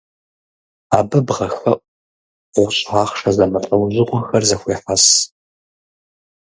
[0.97, 1.79] Абы бгъэхэӏу,
[2.53, 5.05] гъущӏ ахъшэ зэмылӏэужьыгъуэхэр зэхуехьэс.